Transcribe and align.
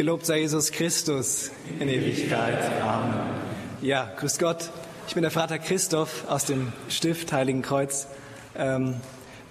Gelobt 0.00 0.24
sei 0.24 0.38
Jesus 0.38 0.72
Christus 0.72 1.50
in 1.78 1.86
Ewigkeit. 1.86 2.56
Amen. 2.82 3.20
Ja, 3.82 4.10
grüß 4.16 4.38
Gott. 4.38 4.70
Ich 5.06 5.12
bin 5.12 5.20
der 5.20 5.30
Vater 5.30 5.58
Christoph 5.58 6.24
aus 6.26 6.46
dem 6.46 6.72
Stift 6.88 7.34
Heiligen 7.34 7.60
Kreuz. 7.60 8.06
Ähm, 8.58 8.94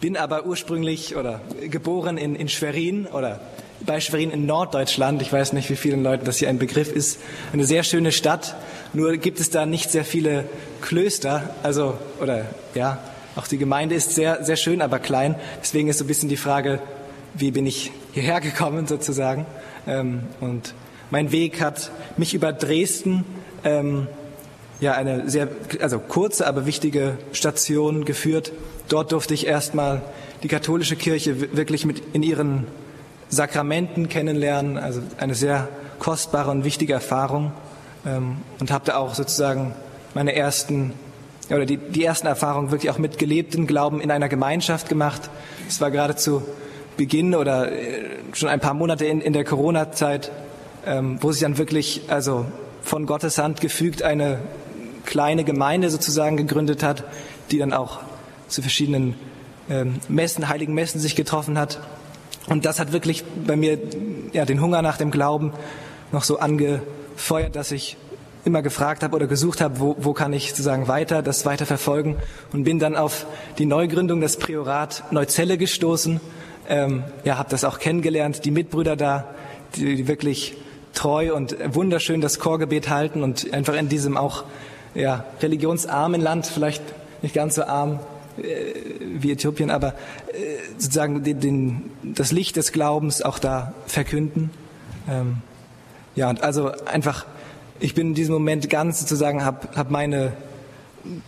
bin 0.01 0.17
aber 0.17 0.47
ursprünglich 0.47 1.15
oder 1.15 1.39
geboren 1.69 2.17
in, 2.17 2.35
in 2.35 2.49
Schwerin 2.49 3.05
oder 3.05 3.41
bei 3.81 3.99
Schwerin 3.99 4.31
in 4.31 4.47
Norddeutschland. 4.47 5.21
Ich 5.21 5.31
weiß 5.31 5.53
nicht, 5.53 5.69
wie 5.69 5.75
vielen 5.75 6.01
Leuten 6.01 6.25
das 6.25 6.37
hier 6.37 6.49
ein 6.49 6.57
Begriff 6.57 6.91
ist. 6.91 7.19
Eine 7.53 7.65
sehr 7.65 7.83
schöne 7.83 8.11
Stadt. 8.11 8.55
Nur 8.91 9.17
gibt 9.17 9.39
es 9.39 9.51
da 9.51 9.67
nicht 9.67 9.91
sehr 9.91 10.03
viele 10.03 10.45
Klöster. 10.81 11.53
Also, 11.61 11.95
oder, 12.19 12.47
ja, 12.73 12.97
auch 13.35 13.45
die 13.45 13.59
Gemeinde 13.59 13.93
ist 13.93 14.15
sehr, 14.15 14.43
sehr 14.43 14.55
schön, 14.55 14.81
aber 14.81 14.97
klein. 14.97 15.35
Deswegen 15.61 15.89
ist 15.89 15.99
so 15.99 16.05
ein 16.05 16.07
bisschen 16.07 16.27
die 16.27 16.37
Frage, 16.37 16.81
wie 17.33 17.51
bin 17.51 17.65
ich 17.65 17.91
hierher 18.13 18.41
gekommen 18.41 18.87
sozusagen. 18.87 19.45
Ähm, 19.87 20.23
und 20.39 20.73
mein 21.11 21.31
Weg 21.31 21.61
hat 21.61 21.91
mich 22.17 22.33
über 22.33 22.53
Dresden, 22.53 23.25
ähm, 23.63 24.07
ja, 24.79 24.93
eine 24.93 25.29
sehr, 25.29 25.49
also 25.81 25.99
kurze, 25.99 26.47
aber 26.47 26.65
wichtige 26.65 27.17
Station 27.33 28.05
geführt. 28.05 28.51
Dort 28.87 29.11
durfte 29.11 29.33
ich 29.33 29.45
erstmal 29.45 30.01
die 30.43 30.47
katholische 30.47 30.95
Kirche 30.95 31.55
wirklich 31.55 31.85
mit 31.85 32.01
in 32.13 32.23
ihren 32.23 32.67
Sakramenten 33.29 34.09
kennenlernen, 34.09 34.77
also 34.77 35.01
eine 35.17 35.35
sehr 35.35 35.67
kostbare 35.99 36.49
und 36.49 36.63
wichtige 36.63 36.93
Erfahrung 36.93 37.51
ähm, 38.05 38.37
und 38.59 38.71
habe 38.71 38.85
da 38.85 38.97
auch 38.97 39.13
sozusagen 39.13 39.73
meine 40.13 40.35
ersten 40.35 40.93
oder 41.49 41.65
die, 41.65 41.77
die 41.77 42.03
ersten 42.03 42.27
Erfahrungen 42.27 42.71
wirklich 42.71 42.91
auch 42.91 42.99
mit 42.99 43.17
gelebten 43.17 43.65
Glauben 43.65 44.01
in 44.01 44.11
einer 44.11 44.29
Gemeinschaft 44.29 44.87
gemacht. 44.87 45.29
Es 45.67 45.81
war 45.81 45.89
geradezu 45.89 46.43
Beginn 46.99 47.33
oder 47.33 47.71
äh, 47.71 48.03
schon 48.33 48.49
ein 48.49 48.59
paar 48.59 48.73
Monate 48.73 49.05
in, 49.05 49.21
in 49.21 49.31
der 49.31 49.45
Corona-Zeit, 49.45 50.31
ähm, 50.85 51.17
wo 51.21 51.31
sich 51.31 51.41
dann 51.41 51.57
wirklich, 51.57 52.01
also 52.09 52.45
von 52.81 53.05
Gottes 53.05 53.37
Hand 53.37 53.61
gefügt, 53.61 54.03
eine 54.03 54.39
kleine 55.05 55.45
Gemeinde 55.45 55.89
sozusagen 55.91 56.35
gegründet 56.35 56.83
hat, 56.83 57.05
die 57.51 57.57
dann 57.57 57.71
auch 57.71 57.99
zu 58.49 58.61
verschiedenen 58.61 59.15
ähm, 59.69 60.01
Messen, 60.09 60.49
heiligen 60.49 60.73
Messen 60.73 60.99
sich 60.99 61.15
getroffen 61.15 61.57
hat. 61.57 61.79
Und 62.47 62.65
das 62.65 62.81
hat 62.81 62.91
wirklich 62.91 63.23
bei 63.47 63.55
mir 63.55 63.79
ja, 64.33 64.43
den 64.43 64.59
Hunger 64.59 64.81
nach 64.81 64.97
dem 64.97 65.09
Glauben 65.09 65.53
noch 66.11 66.25
so 66.25 66.39
angefeuert, 66.39 67.55
dass 67.55 67.71
ich 67.71 67.95
immer 68.43 68.61
gefragt 68.61 69.03
habe 69.03 69.15
oder 69.15 69.27
gesucht 69.27 69.61
habe, 69.61 69.79
wo, 69.79 69.95
wo 69.99 70.11
kann 70.11 70.33
ich 70.33 70.49
sozusagen 70.49 70.89
weiter, 70.89 71.21
das 71.21 71.45
weiter 71.45 71.65
verfolgen 71.65 72.17
und 72.51 72.65
bin 72.65 72.77
dann 72.77 72.97
auf 72.97 73.25
die 73.57 73.65
Neugründung 73.65 74.19
des 74.19 74.35
Priorat 74.35 75.03
Neuzelle 75.11 75.57
gestoßen 75.57 76.19
ähm, 76.69 77.03
ja, 77.23 77.37
habe 77.37 77.49
das 77.49 77.63
auch 77.63 77.79
kennengelernt, 77.79 78.45
die 78.45 78.51
Mitbrüder 78.51 78.95
da, 78.95 79.27
die, 79.75 79.95
die 79.95 80.07
wirklich 80.07 80.55
treu 80.93 81.33
und 81.35 81.55
wunderschön 81.73 82.21
das 82.21 82.39
Chorgebet 82.39 82.89
halten 82.89 83.23
und 83.23 83.51
einfach 83.53 83.75
in 83.75 83.89
diesem 83.89 84.17
auch 84.17 84.43
ja, 84.95 85.25
religionsarmen 85.41 86.21
Land, 86.21 86.45
vielleicht 86.45 86.81
nicht 87.21 87.33
ganz 87.33 87.55
so 87.55 87.63
arm 87.63 87.99
äh, 88.37 88.73
wie 89.01 89.31
Äthiopien, 89.31 89.71
aber 89.71 89.89
äh, 89.89 90.57
sozusagen 90.77 91.23
den, 91.23 91.39
den, 91.39 91.91
das 92.03 92.31
Licht 92.31 92.55
des 92.55 92.71
Glaubens 92.71 93.21
auch 93.21 93.39
da 93.39 93.73
verkünden. 93.87 94.51
Ähm, 95.09 95.37
ja, 96.15 96.29
und 96.29 96.43
also 96.43 96.71
einfach, 96.85 97.25
ich 97.79 97.93
bin 97.93 98.09
in 98.09 98.13
diesem 98.13 98.33
Moment 98.33 98.69
ganz 98.69 98.99
sozusagen, 98.99 99.43
habe 99.43 99.69
hab 99.75 99.89
meine 99.89 100.33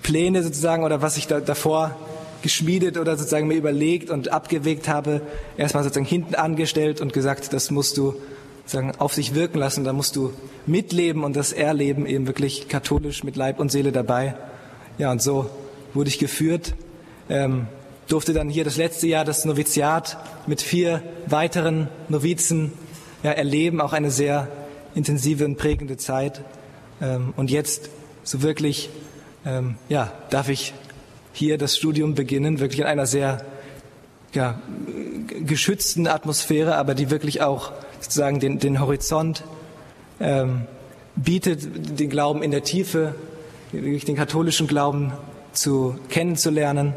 Pläne 0.04 0.44
sozusagen 0.44 0.84
oder 0.84 1.02
was 1.02 1.18
ich 1.18 1.28
da, 1.28 1.40
davor 1.40 1.96
geschmiedet 2.42 2.98
oder 2.98 3.16
sozusagen 3.18 3.48
mir 3.48 3.56
überlegt 3.56 4.10
und 4.10 4.32
abgewegt 4.32 4.88
habe, 4.88 5.22
erstmal 5.58 5.84
sozusagen 5.84 6.06
hinten 6.06 6.36
angestellt 6.36 7.02
und 7.02 7.14
gesagt, 7.14 7.54
das 7.54 7.72
musst 7.72 7.98
du 7.98 8.16
sozusagen 8.66 8.96
auf 9.00 9.14
sich 9.14 9.36
wirken 9.36 9.58
lassen, 9.58 9.84
da 9.84 9.94
musst 9.94 10.16
du 10.16 10.34
mitleben 10.66 11.24
und 11.24 11.36
das 11.36 11.52
Erleben 11.52 12.06
eben 12.06 12.28
wirklich 12.28 12.68
katholisch 12.68 13.24
mit 13.24 13.36
Leib 13.36 13.60
und 13.60 13.72
Seele 13.72 13.92
dabei. 13.92 14.36
Ja, 14.98 15.12
und 15.12 15.22
so 15.22 15.50
wurde 15.94 16.10
ich 16.10 16.20
geführt, 16.20 16.76
ähm, 17.30 17.68
durfte 18.08 18.34
dann 18.34 18.50
hier 18.50 18.64
das 18.64 18.78
letzte 18.78 19.08
Jahr 19.08 19.26
das 19.26 19.46
Noviziat 19.46 20.18
mit 20.48 20.62
vier 20.62 21.02
weiteren 21.28 21.88
Novizen 22.10 22.74
ja, 23.24 23.32
erleben, 23.32 23.82
auch 23.82 23.94
eine 23.94 24.12
sehr 24.12 24.48
intensive 24.96 25.46
und 25.46 25.58
prägende 25.58 25.98
Zeit. 25.98 26.42
Ähm, 27.02 27.34
und 27.38 27.52
jetzt 27.52 27.90
so 28.24 28.42
wirklich, 28.42 28.90
ähm, 29.46 29.76
ja, 29.90 30.12
darf 30.30 30.50
ich 30.50 30.74
hier 31.34 31.58
das 31.58 31.78
Studium 31.78 32.16
beginnen, 32.16 32.60
wirklich 32.60 32.80
in 32.82 32.86
einer 32.86 33.06
sehr 33.06 33.46
ja, 34.34 34.62
geschützten 35.46 36.08
Atmosphäre, 36.08 36.76
aber 36.76 36.96
die 36.96 37.10
wirklich 37.10 37.42
auch 37.42 37.72
sozusagen 38.00 38.40
den, 38.40 38.60
den 38.60 38.80
Horizont 38.80 39.44
ähm, 40.20 40.62
bietet, 41.16 42.00
den 42.00 42.10
Glauben 42.10 42.42
in 42.42 42.52
der 42.52 42.64
Tiefe, 42.64 43.16
den 43.72 44.16
katholischen 44.16 44.68
Glauben 44.68 45.14
zu 45.54 45.96
kennenzulernen 46.10 46.94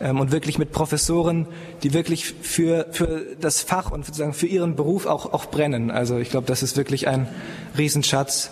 ähm, 0.00 0.20
und 0.20 0.32
wirklich 0.32 0.58
mit 0.58 0.72
Professoren, 0.72 1.46
die 1.82 1.94
wirklich 1.94 2.26
für, 2.26 2.86
für 2.90 3.24
das 3.40 3.62
Fach 3.62 3.90
und 3.90 4.04
sozusagen 4.04 4.34
für 4.34 4.46
ihren 4.46 4.76
Beruf 4.76 5.06
auch, 5.06 5.32
auch 5.32 5.46
brennen. 5.46 5.90
Also 5.90 6.18
ich 6.18 6.30
glaube, 6.30 6.46
das 6.46 6.62
ist 6.62 6.76
wirklich 6.76 7.08
ein 7.08 7.28
Riesenschatz. 7.76 8.50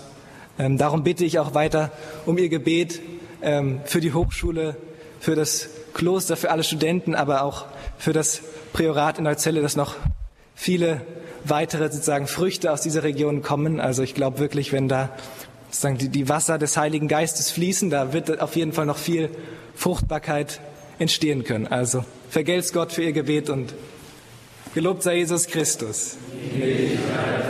Ähm, 0.59 0.79
darum 0.79 1.03
bitte 1.03 1.25
ich 1.25 1.39
auch 1.39 1.55
weiter 1.55 1.91
um 2.27 2.39
Ihr 2.39 2.49
Gebet 2.49 3.01
ähm, 3.43 3.81
für 3.85 4.01
die 4.01 4.13
Hochschule 4.13 4.77
für 5.21 5.37
das 5.37 5.69
Kloster, 5.95 6.37
für 6.37 6.51
alle 6.51 6.65
Studenten, 6.65 7.15
aber 7.15 7.43
auch 7.43 7.67
für 7.99 8.13
das 8.13 8.41
Priorat 8.73 9.19
in 9.19 9.25
Neuzelle, 9.25 9.61
dass 9.63 9.77
noch 9.77 9.95
viele 10.55 11.03
weitere 11.45 11.91
sozusagen 11.91 12.27
Früchte 12.27 12.73
aus 12.73 12.81
dieser 12.81 13.03
Region 13.03 13.43
kommen. 13.43 13.81
Also 13.81 14.03
ich 14.03 14.15
glaube 14.15 14.39
wirklich, 14.39 14.73
wenn 14.73 14.89
da 14.89 15.11
sozusagen 15.69 15.99
die, 15.99 16.09
die 16.09 16.29
Wasser 16.29 16.59
des 16.59 16.77
Heiligen 16.77 17.07
Geistes 17.07 17.51
fließen, 17.51 17.91
da 17.91 18.13
wird 18.13 18.41
auf 18.41 18.57
jeden 18.57 18.73
Fall 18.73 18.87
noch 18.87 18.99
viel 18.99 19.31
Fruchtbarkeit 19.75 20.61
entstehen 20.99 21.45
können. 21.45 21.67
Also 21.67 22.05
vergelt's 22.29 22.73
Gott 22.73 22.93
für 22.93 23.03
Ihr 23.03 23.13
Gebet 23.13 23.51
und 23.51 23.75
gelobt 24.75 25.03
sei 25.03 25.17
Jesus 25.17 25.47
Christus. 25.47 26.17
Ja. 26.59 27.50